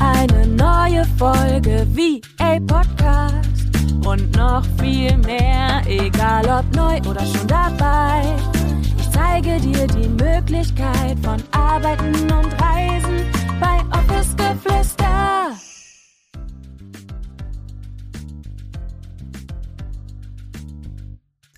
[0.00, 3.44] eine neue Folge VA Podcast.
[4.06, 8.36] Und noch viel mehr, egal ob neu oder schon dabei.
[8.98, 13.24] Ich zeige dir die Möglichkeit von Arbeiten und Reisen
[13.60, 15.14] bei Office Geflüster.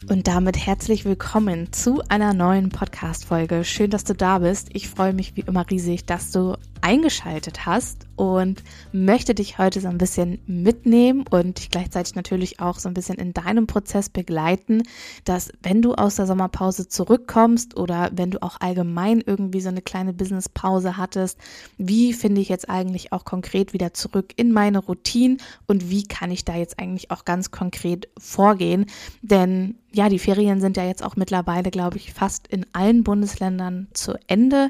[0.08, 3.64] Und damit herzlich willkommen zu einer neuen Podcast-Folge.
[3.64, 4.68] Schön, dass du da bist.
[4.72, 9.88] Ich freue mich wie immer riesig, dass du eingeschaltet hast und möchte dich heute so
[9.88, 14.84] ein bisschen mitnehmen und dich gleichzeitig natürlich auch so ein bisschen in deinem Prozess begleiten,
[15.24, 19.82] dass wenn du aus der Sommerpause zurückkommst oder wenn du auch allgemein irgendwie so eine
[19.82, 21.40] kleine Businesspause hattest,
[21.76, 26.30] wie finde ich jetzt eigentlich auch konkret wieder zurück in meine Routine und wie kann
[26.30, 28.86] ich da jetzt eigentlich auch ganz konkret vorgehen?
[29.22, 33.88] Denn ja, die Ferien sind ja jetzt auch mittlerweile, glaube ich, fast in allen Bundesländern
[33.92, 34.68] zu Ende.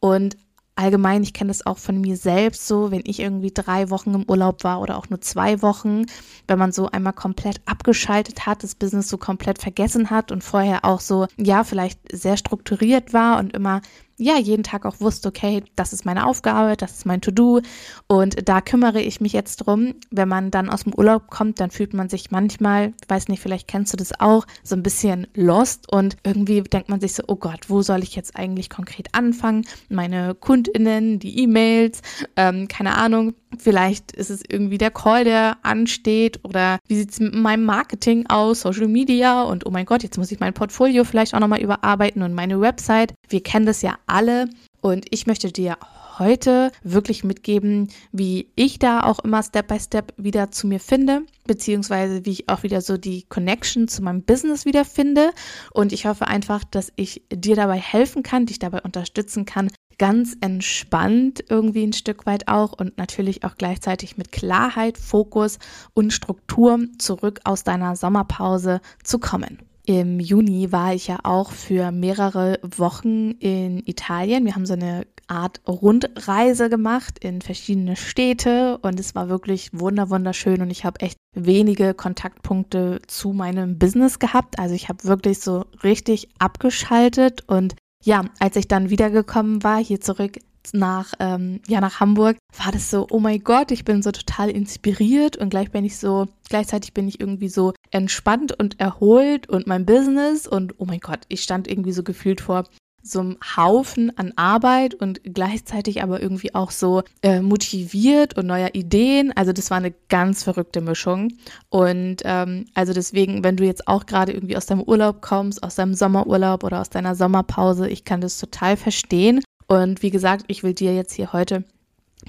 [0.00, 0.36] Und
[0.76, 4.24] allgemein, ich kenne das auch von mir selbst so, wenn ich irgendwie drei Wochen im
[4.28, 6.06] Urlaub war oder auch nur zwei Wochen,
[6.48, 10.84] wenn man so einmal komplett abgeschaltet hat, das Business so komplett vergessen hat und vorher
[10.84, 13.82] auch so, ja, vielleicht sehr strukturiert war und immer
[14.16, 17.60] ja, jeden Tag auch wusste, okay, das ist meine Aufgabe, das ist mein To-Do
[18.06, 19.94] und da kümmere ich mich jetzt drum.
[20.10, 23.68] Wenn man dann aus dem Urlaub kommt, dann fühlt man sich manchmal, weiß nicht, vielleicht
[23.68, 27.36] kennst du das auch, so ein bisschen lost und irgendwie denkt man sich so, oh
[27.36, 29.66] Gott, wo soll ich jetzt eigentlich konkret anfangen?
[29.88, 32.02] Meine KundInnen, die E-Mails,
[32.36, 37.20] ähm, keine Ahnung, Vielleicht ist es irgendwie der Call, der ansteht oder wie sieht es
[37.20, 41.04] mit meinem Marketing aus, Social Media und oh mein Gott, jetzt muss ich mein Portfolio
[41.04, 43.14] vielleicht auch nochmal überarbeiten und meine Website.
[43.28, 44.48] Wir kennen das ja alle
[44.80, 45.78] und ich möchte dir
[46.18, 51.22] heute wirklich mitgeben, wie ich da auch immer Step by Step wieder zu mir finde,
[51.46, 55.30] beziehungsweise wie ich auch wieder so die Connection zu meinem Business wieder finde.
[55.72, 60.36] Und ich hoffe einfach, dass ich dir dabei helfen kann, dich dabei unterstützen kann, ganz
[60.40, 65.58] entspannt irgendwie ein Stück weit auch und natürlich auch gleichzeitig mit Klarheit, Fokus
[65.94, 69.58] und Struktur zurück aus deiner Sommerpause zu kommen.
[69.86, 74.46] Im Juni war ich ja auch für mehrere Wochen in Italien.
[74.46, 80.08] Wir haben so eine Art Rundreise gemacht in verschiedene Städte und es war wirklich wunder
[80.08, 84.58] wunderschön und ich habe echt wenige Kontaktpunkte zu meinem Business gehabt.
[84.58, 90.00] Also ich habe wirklich so richtig abgeschaltet und ja, als ich dann wiedergekommen war, hier
[90.00, 90.38] zurück
[90.72, 94.50] nach, ähm, ja, nach Hamburg, war das so, oh mein Gott, ich bin so total
[94.50, 99.66] inspiriert und gleich bin ich so, gleichzeitig bin ich irgendwie so entspannt und erholt und
[99.66, 102.64] mein Business und oh mein Gott, ich stand irgendwie so gefühlt vor
[103.04, 108.70] so einem Haufen an Arbeit und gleichzeitig aber irgendwie auch so äh, motiviert und neuer
[108.74, 109.30] Ideen.
[109.36, 111.28] Also das war eine ganz verrückte Mischung.
[111.68, 115.74] Und ähm, also deswegen, wenn du jetzt auch gerade irgendwie aus deinem Urlaub kommst, aus
[115.74, 119.40] deinem Sommerurlaub oder aus deiner Sommerpause, ich kann das total verstehen.
[119.66, 121.64] Und wie gesagt, ich will dir jetzt hier heute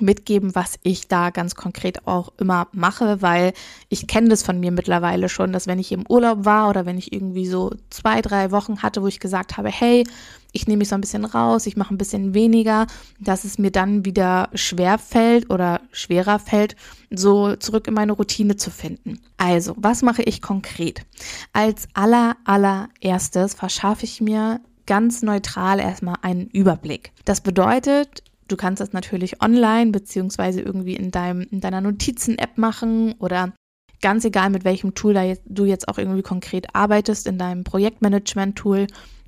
[0.01, 3.53] mitgeben, was ich da ganz konkret auch immer mache, weil
[3.89, 6.97] ich kenne das von mir mittlerweile schon, dass wenn ich im Urlaub war oder wenn
[6.97, 10.03] ich irgendwie so zwei, drei Wochen hatte, wo ich gesagt habe, hey,
[10.51, 12.87] ich nehme mich so ein bisschen raus, ich mache ein bisschen weniger,
[13.19, 16.75] dass es mir dann wieder schwer fällt oder schwerer fällt,
[17.09, 19.19] so zurück in meine Routine zu finden.
[19.37, 21.05] Also, was mache ich konkret?
[21.51, 27.11] Als aller, allererstes verschaffe ich mir ganz neutral erstmal einen Überblick.
[27.25, 33.13] Das bedeutet, Du kannst das natürlich online beziehungsweise irgendwie in, deinem, in deiner Notizen-App machen
[33.13, 33.53] oder
[34.01, 38.85] ganz egal, mit welchem Tool jetzt, du jetzt auch irgendwie konkret arbeitest, in deinem Projektmanagement-Tool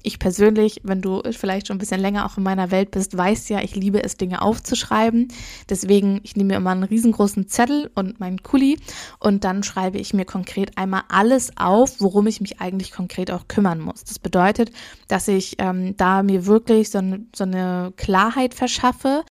[0.08, 3.50] ich persönlich, wenn du vielleicht schon ein bisschen länger auch in meiner Welt bist, weißt
[3.50, 5.28] ja, ich liebe es, Dinge aufzuschreiben.
[5.70, 8.80] Deswegen, ich nehme mir immer einen riesengroßen Zettel und meinen Kuli
[9.20, 13.48] und dann schreibe ich mir konkret einmal alles auf, worum ich mich eigentlich konkret auch
[13.48, 14.04] kümmern muss.
[14.06, 14.72] Das bedeutet,
[15.08, 17.02] dass ich ähm, da mir wirklich so,
[17.36, 19.24] so eine Klarheit verschaffe,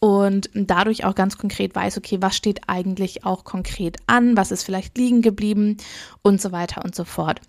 [0.00, 4.62] und dadurch auch ganz konkret weiß, okay, was steht eigentlich auch konkret an, was ist
[4.62, 5.78] vielleicht liegen geblieben
[6.20, 7.40] und so weiter und so fort.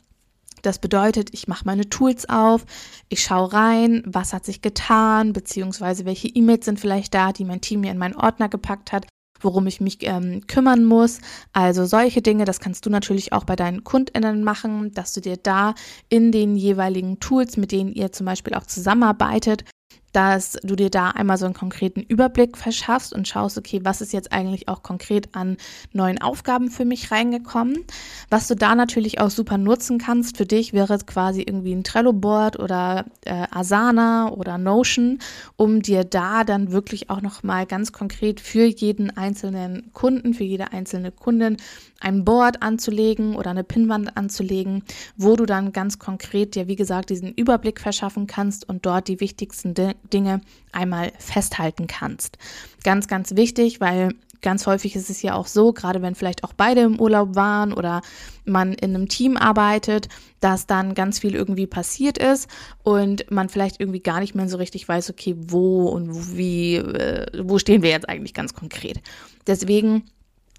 [0.65, 2.65] Das bedeutet, ich mache meine Tools auf,
[3.09, 7.61] ich schaue rein, was hat sich getan, beziehungsweise welche E-Mails sind vielleicht da, die mein
[7.61, 9.05] Team mir in meinen Ordner gepackt hat,
[9.39, 11.19] worum ich mich ähm, kümmern muss.
[11.53, 15.37] Also solche Dinge, das kannst du natürlich auch bei deinen KundInnen machen, dass du dir
[15.37, 15.75] da
[16.09, 19.65] in den jeweiligen Tools, mit denen ihr zum Beispiel auch zusammenarbeitet,
[20.15, 24.13] dass du dir da einmal so einen konkreten Überblick verschaffst und schaust, okay, was ist
[24.13, 25.57] jetzt eigentlich auch konkret an
[25.91, 27.83] neuen Aufgaben für mich reingekommen.
[28.29, 32.59] Was du da natürlich auch super nutzen kannst für dich, wäre quasi irgendwie ein Trello-Board
[32.59, 35.19] oder äh, Asana oder Notion,
[35.57, 40.71] um dir da dann wirklich auch nochmal ganz konkret für jeden einzelnen Kunden, für jede
[40.71, 41.57] einzelne Kundin
[41.99, 44.83] ein Board anzulegen oder eine Pinnwand anzulegen,
[45.17, 49.19] wo du dann ganz konkret dir, wie gesagt, diesen Überblick verschaffen kannst und dort die
[49.19, 49.73] wichtigsten
[50.13, 50.41] Dinge
[50.71, 52.37] einmal festhalten kannst.
[52.83, 56.53] Ganz, ganz wichtig, weil ganz häufig ist es ja auch so, gerade wenn vielleicht auch
[56.53, 58.01] beide im Urlaub waren oder
[58.45, 60.07] man in einem Team arbeitet,
[60.39, 62.47] dass dann ganz viel irgendwie passiert ist
[62.83, 67.25] und man vielleicht irgendwie gar nicht mehr so richtig weiß, okay, wo und wie, äh,
[67.43, 69.01] wo stehen wir jetzt eigentlich ganz konkret.
[69.47, 70.03] Deswegen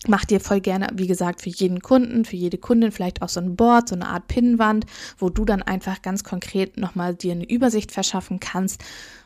[0.06, 3.40] Mach dir voll gerne, wie gesagt, für jeden Kunden, für jede Kundin vielleicht auch so
[3.40, 4.86] ein Board, so eine Art Pinnwand,
[5.18, 8.84] wo du dann einfach ganz konkret nochmal dir eine Übersicht verschaffen kannst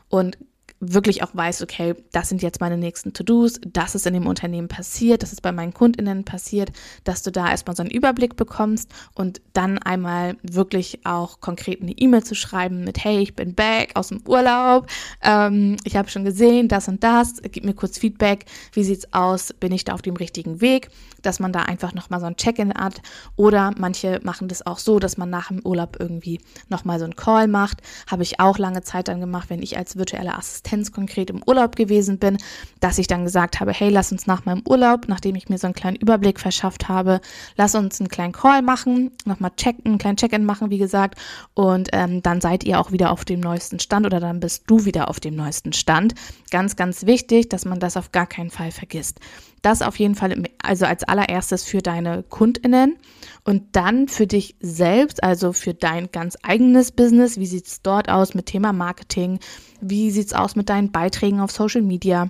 [0.09, 0.37] und
[0.81, 4.67] wirklich auch weiß, okay, das sind jetzt meine nächsten To-Dos, das ist in dem Unternehmen
[4.67, 6.71] passiert, das ist bei meinen Kundinnen passiert,
[7.03, 11.91] dass du da erstmal so einen Überblick bekommst und dann einmal wirklich auch konkret eine
[11.91, 14.87] E-Mail zu schreiben mit, hey, ich bin back aus dem Urlaub,
[15.21, 19.53] ähm, ich habe schon gesehen, das und das, gib mir kurz Feedback, wie sieht's aus,
[19.53, 20.89] bin ich da auf dem richtigen Weg,
[21.21, 23.01] dass man da einfach nochmal so ein Check-in hat
[23.35, 27.15] oder manche machen das auch so, dass man nach dem Urlaub irgendwie nochmal so einen
[27.15, 30.91] Call macht, habe ich auch lange Zeit dann gemacht, wenn ich als virtuelle Assistentin Assistenz
[30.91, 32.37] konkret im Urlaub gewesen bin,
[32.79, 35.67] dass ich dann gesagt habe, hey, lass uns nach meinem Urlaub, nachdem ich mir so
[35.67, 37.19] einen kleinen Überblick verschafft habe,
[37.57, 41.19] lass uns einen kleinen Call machen, nochmal checken, einen kleinen Check-in machen, wie gesagt,
[41.53, 44.85] und ähm, dann seid ihr auch wieder auf dem neuesten Stand oder dann bist du
[44.85, 46.15] wieder auf dem neuesten Stand.
[46.51, 49.19] Ganz, ganz wichtig, dass man das auf gar keinen Fall vergisst.
[49.61, 52.97] Das auf jeden Fall, also als allererstes für deine KundInnen
[53.43, 57.37] und dann für dich selbst, also für dein ganz eigenes Business.
[57.37, 59.39] Wie sieht es dort aus mit Thema Marketing?
[59.81, 62.29] Wie sieht es aus mit deinen Beiträgen auf Social Media?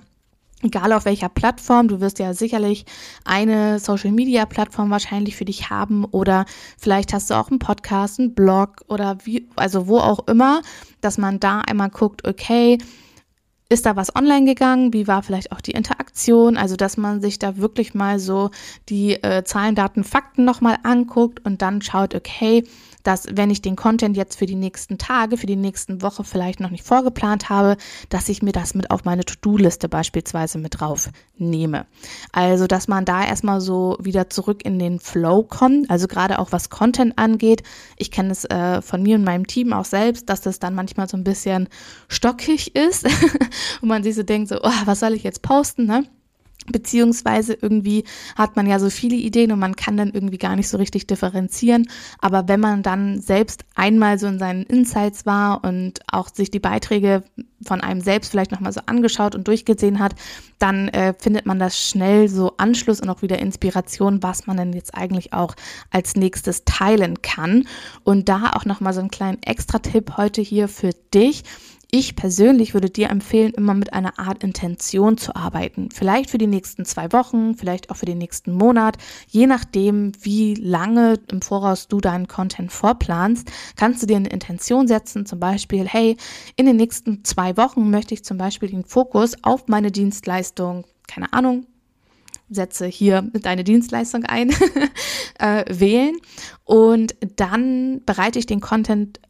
[0.62, 2.86] Egal auf welcher Plattform, du wirst ja sicherlich
[3.24, 6.46] eine Social Media Plattform wahrscheinlich für dich haben oder
[6.78, 10.62] vielleicht hast du auch einen Podcast, einen Blog oder wie, also wo auch immer,
[11.00, 12.78] dass man da einmal guckt, okay,
[13.72, 14.92] ist da was online gegangen?
[14.92, 16.56] Wie war vielleicht auch die Interaktion?
[16.56, 18.50] Also, dass man sich da wirklich mal so
[18.88, 22.64] die äh, Zahlen, Daten, Fakten nochmal anguckt und dann schaut, okay,
[23.02, 26.60] dass wenn ich den Content jetzt für die nächsten Tage, für die nächsten Woche vielleicht
[26.60, 27.76] noch nicht vorgeplant habe,
[28.08, 31.86] dass ich mir das mit auf meine To-Do-Liste beispielsweise mit drauf nehme.
[32.32, 36.52] Also, dass man da erstmal so wieder zurück in den Flow kommt, also gerade auch
[36.52, 37.62] was Content angeht.
[37.96, 41.08] Ich kenne es äh, von mir und meinem Team auch selbst, dass das dann manchmal
[41.08, 41.68] so ein bisschen
[42.08, 43.06] stockig ist
[43.80, 46.04] und man sich so denkt, so, oh, was soll ich jetzt posten, ne?
[46.70, 48.04] Beziehungsweise irgendwie
[48.36, 51.08] hat man ja so viele Ideen und man kann dann irgendwie gar nicht so richtig
[51.08, 51.88] differenzieren.
[52.20, 56.60] Aber wenn man dann selbst einmal so in seinen Insights war und auch sich die
[56.60, 57.24] Beiträge
[57.66, 60.14] von einem selbst vielleicht nochmal so angeschaut und durchgesehen hat,
[60.60, 64.72] dann äh, findet man das schnell so Anschluss und auch wieder Inspiration, was man denn
[64.72, 65.56] jetzt eigentlich auch
[65.90, 67.66] als nächstes teilen kann.
[68.04, 71.42] Und da auch nochmal so einen kleinen Extra-Tipp heute hier für dich
[71.94, 75.90] ich persönlich würde dir empfehlen, immer mit einer Art Intention zu arbeiten.
[75.92, 78.96] Vielleicht für die nächsten zwei Wochen, vielleicht auch für den nächsten Monat.
[79.28, 84.88] Je nachdem, wie lange im Voraus du deinen Content vorplanst, kannst du dir eine Intention
[84.88, 85.26] setzen.
[85.26, 86.16] Zum Beispiel, hey,
[86.56, 91.30] in den nächsten zwei Wochen möchte ich zum Beispiel den Fokus auf meine Dienstleistung, keine
[91.34, 91.66] Ahnung,
[92.48, 94.50] setze hier deine Dienstleistung ein,
[95.38, 96.16] äh, wählen
[96.64, 99.20] und dann bereite ich den Content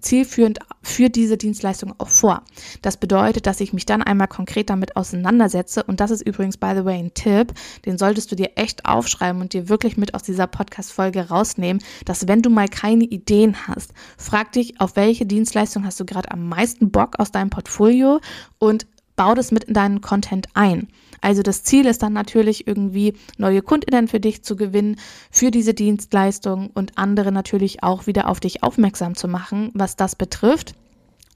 [0.00, 2.42] zielführend für diese Dienstleistung auch vor.
[2.82, 6.72] Das bedeutet, dass ich mich dann einmal konkret damit auseinandersetze und das ist übrigens, by
[6.74, 7.52] the way, ein Tipp,
[7.84, 12.28] den solltest du dir echt aufschreiben und dir wirklich mit aus dieser Podcast-Folge rausnehmen, dass
[12.28, 16.48] wenn du mal keine Ideen hast, frag dich, auf welche Dienstleistung hast du gerade am
[16.48, 18.20] meisten Bock aus deinem Portfolio
[18.58, 18.86] und
[19.18, 20.88] bau das mit in deinen Content ein.
[21.20, 24.96] Also das Ziel ist dann natürlich irgendwie neue Kundinnen für dich zu gewinnen,
[25.30, 30.14] für diese Dienstleistung und andere natürlich auch wieder auf dich aufmerksam zu machen, was das
[30.14, 30.74] betrifft.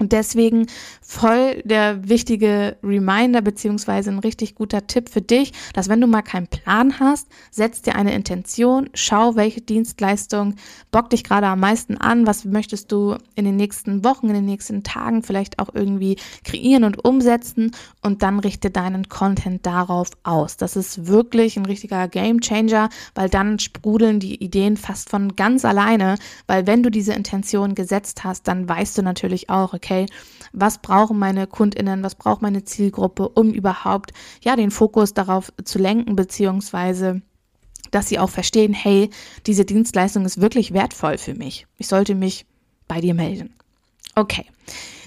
[0.02, 0.66] Und deswegen
[1.00, 6.22] voll der wichtige Reminder beziehungsweise ein richtig guter Tipp für dich, dass wenn du mal
[6.22, 10.56] keinen Plan hast, setz dir eine Intention, schau, welche Dienstleistung
[10.90, 14.44] bockt dich gerade am meisten an, was möchtest du in den nächsten Wochen, in den
[14.44, 20.56] nächsten Tagen vielleicht auch irgendwie kreieren und umsetzen und dann richte deinen Content darauf aus.
[20.56, 25.64] Das ist wirklich ein richtiger Game Changer, weil dann sprudeln die Ideen fast von ganz
[25.64, 26.16] alleine,
[26.48, 30.06] weil wenn du diese Intention gesetzt hast, dann weißt du natürlich auch, okay, okay,
[30.52, 35.78] was brauchen meine KundInnen, was braucht meine Zielgruppe, um überhaupt ja den Fokus darauf zu
[35.78, 37.22] lenken, beziehungsweise
[37.90, 39.10] dass sie auch verstehen, hey,
[39.46, 41.66] diese Dienstleistung ist wirklich wertvoll für mich.
[41.76, 42.46] Ich sollte mich
[42.88, 43.52] bei dir melden.
[44.14, 44.46] Okay,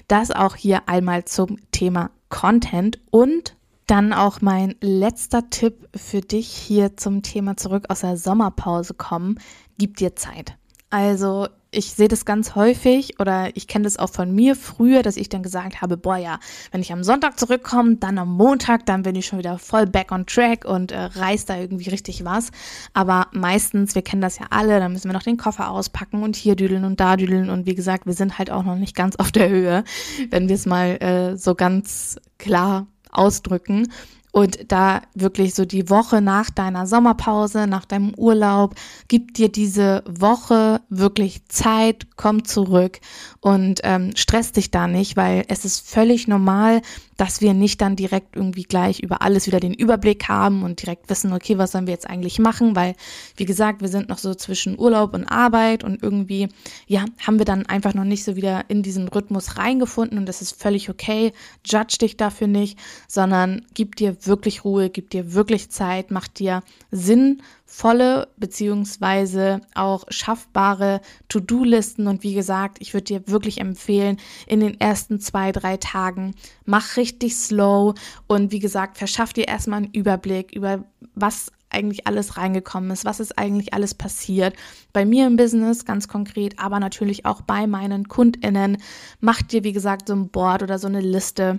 [0.06, 3.56] das auch hier einmal zum Thema Content und
[3.88, 9.40] dann auch mein letzter Tipp für dich hier zum Thema zurück aus der Sommerpause kommen.
[9.78, 10.56] Gib dir Zeit.
[10.90, 15.18] Also ich sehe das ganz häufig oder ich kenne das auch von mir früher, dass
[15.18, 16.38] ich dann gesagt habe, boah ja,
[16.72, 20.10] wenn ich am Sonntag zurückkomme, dann am Montag, dann bin ich schon wieder voll back
[20.10, 22.50] on track und äh, reiß da irgendwie richtig was.
[22.94, 26.34] Aber meistens, wir kennen das ja alle, dann müssen wir noch den Koffer auspacken und
[26.34, 29.16] hier düdeln und da düdeln und wie gesagt, wir sind halt auch noch nicht ganz
[29.16, 29.84] auf der Höhe,
[30.30, 33.88] wenn wir es mal äh, so ganz klar ausdrücken
[34.36, 38.74] und da wirklich so die Woche nach deiner Sommerpause, nach deinem Urlaub,
[39.08, 43.00] gib dir diese Woche wirklich Zeit, komm zurück
[43.40, 46.82] und ähm, stress dich da nicht, weil es ist völlig normal,
[47.16, 51.08] dass wir nicht dann direkt irgendwie gleich über alles wieder den Überblick haben und direkt
[51.08, 52.94] wissen, okay, was sollen wir jetzt eigentlich machen, weil,
[53.36, 56.48] wie gesagt, wir sind noch so zwischen Urlaub und Arbeit und irgendwie,
[56.86, 60.42] ja, haben wir dann einfach noch nicht so wieder in diesen Rhythmus reingefunden und das
[60.42, 61.32] ist völlig okay.
[61.64, 62.78] Judge dich dafür nicht,
[63.08, 71.00] sondern gib dir wirklich Ruhe, gib dir wirklich Zeit, mach dir sinnvolle beziehungsweise auch schaffbare
[71.28, 76.34] To-Do-Listen und wie gesagt, ich würde dir wirklich empfehlen, in den ersten zwei, drei Tagen
[76.64, 77.94] mach richtig slow
[78.26, 83.20] und wie gesagt, verschaff dir erstmal einen Überblick über was eigentlich alles reingekommen ist, was
[83.20, 84.54] ist eigentlich alles passiert.
[84.92, 88.78] Bei mir im Business ganz konkret, aber natürlich auch bei meinen KundInnen.
[89.20, 91.58] Mach dir, wie gesagt, so ein Board oder so eine Liste.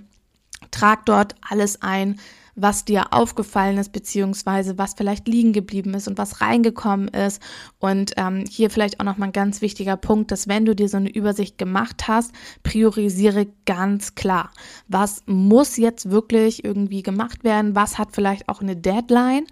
[0.71, 2.19] Trag dort alles ein,
[2.57, 7.41] was dir aufgefallen ist, beziehungsweise was vielleicht liegen geblieben ist und was reingekommen ist.
[7.77, 10.97] Und ähm, hier vielleicht auch nochmal ein ganz wichtiger Punkt, dass wenn du dir so
[10.97, 12.33] eine Übersicht gemacht hast,
[12.63, 14.51] priorisiere ganz klar,
[14.87, 19.45] was muss jetzt wirklich irgendwie gemacht werden, was hat vielleicht auch eine Deadline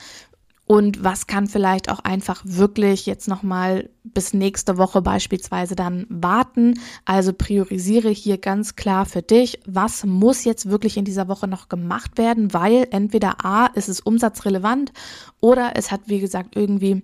[0.67, 6.79] und was kann vielleicht auch einfach wirklich jetzt nochmal bis nächste Woche beispielsweise dann warten.
[7.05, 11.69] Also priorisiere hier ganz klar für dich, was muss jetzt wirklich in dieser Woche noch
[11.69, 14.91] gemacht werden, weil entweder A, ist es umsatzrelevant
[15.39, 17.03] oder es hat, wie gesagt, irgendwie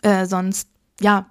[0.00, 1.26] äh, sonst, ja,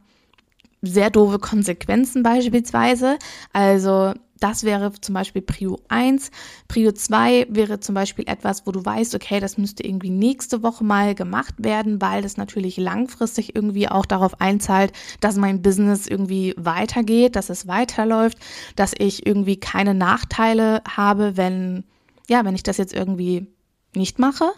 [0.84, 3.17] sehr doofe Konsequenzen beispielsweise.
[3.53, 6.30] Also das wäre zum Beispiel Prio 1.
[6.68, 10.84] Prio 2 wäre zum Beispiel etwas, wo du weißt, okay, das müsste irgendwie nächste Woche
[10.84, 16.54] mal gemacht werden, weil das natürlich langfristig irgendwie auch darauf einzahlt, dass mein Business irgendwie
[16.58, 18.38] weitergeht, dass es weiterläuft,
[18.75, 21.86] dass ich irgendwie keine Nachteile habe, wenn,
[22.30, 23.48] ja, wenn ich das jetzt irgendwie
[23.96, 24.51] nicht mache.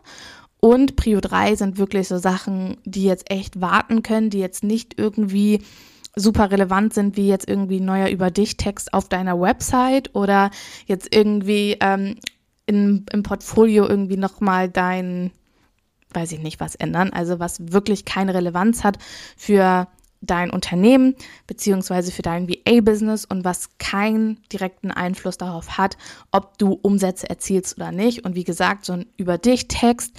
[0.60, 4.96] Und Prio 3 sind wirklich so Sachen, die jetzt echt warten können, die jetzt nicht
[4.98, 5.62] irgendwie
[6.18, 10.52] super relevant sind, wie jetzt irgendwie neuer über dich Text auf deiner Website oder
[10.86, 12.18] jetzt irgendwie ähm,
[12.66, 15.32] in, im Portfolio irgendwie nochmal dein,
[16.14, 17.14] weiß ich nicht, was ändern.
[17.14, 18.98] Also was wirklich keine Relevanz hat
[19.38, 19.88] für
[20.22, 25.98] dein Unternehmen beziehungsweise für dein VA-Business und was keinen direkten Einfluss darauf hat,
[26.32, 28.26] ob du Umsätze erzielst oder nicht.
[28.26, 30.14] Und wie gesagt, so ein über dich Text,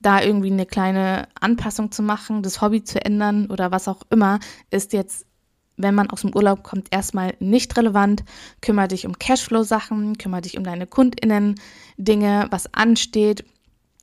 [0.00, 4.40] da irgendwie eine kleine Anpassung zu machen, das Hobby zu ändern oder was auch immer,
[4.70, 5.26] ist jetzt
[5.82, 8.24] wenn man aus dem Urlaub kommt, erstmal nicht relevant.
[8.60, 13.44] Kümmere dich um Cashflow-Sachen, kümmere dich um deine KundInnen-Dinge, was ansteht.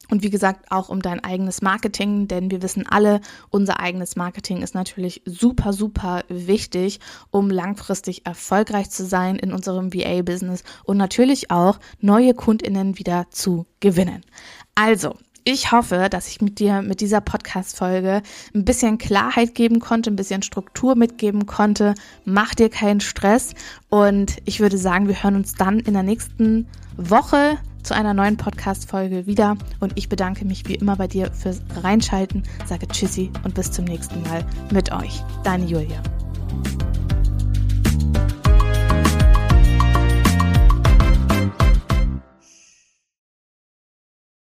[0.10, 3.22] Und wie gesagt, auch um dein eigenes Marketing, denn wir wissen alle,
[3.52, 9.94] unser eigenes Marketing ist natürlich super, super wichtig, um langfristig erfolgreich zu sein in unserem
[9.94, 14.26] VA-Business und natürlich auch neue KundInnen wieder zu gewinnen.
[14.74, 18.22] Also, ich hoffe, dass ich mit dir mit dieser Podcast-Folge
[18.54, 21.96] ein bisschen Klarheit geben konnte, ein bisschen Struktur mitgeben konnte.
[22.26, 23.54] Mach dir keinen Stress
[23.90, 26.68] und ich würde sagen, wir hören uns dann in der nächsten
[26.98, 31.62] Woche zu einer neuen Podcast-Folge wieder und ich bedanke mich wie immer bei dir fürs
[31.82, 35.24] Reinschalten, sage Tschüssi und bis zum nächsten Mal mit euch.
[35.44, 36.02] Deine Julia.